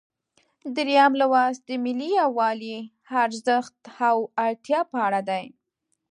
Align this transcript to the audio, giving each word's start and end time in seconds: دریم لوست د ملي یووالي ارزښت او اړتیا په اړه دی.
دریم 0.75 1.11
لوست 1.21 1.61
د 1.69 1.71
ملي 1.83 2.09
یووالي 2.21 2.77
ارزښت 3.23 3.75
او 4.09 4.17
اړتیا 4.47 4.79
په 4.91 4.97
اړه 5.07 5.21
دی. 5.29 5.45